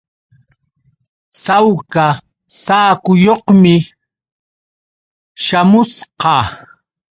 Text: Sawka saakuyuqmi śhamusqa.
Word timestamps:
Sawka 1.43 2.05
saakuyuqmi 2.63 3.75
śhamusqa. 5.43 6.35